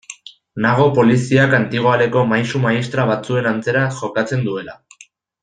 Nago 0.65 0.85
poliziak 0.99 1.53
antigoaleko 1.57 2.23
maisu-maistra 2.31 3.07
batzuen 3.11 3.51
antzera 3.53 3.85
jokatzen 4.01 4.43
duela. 4.51 4.77